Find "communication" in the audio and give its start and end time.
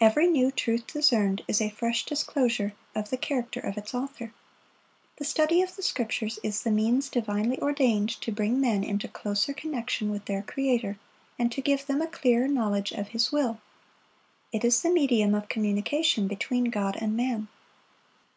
15.48-16.28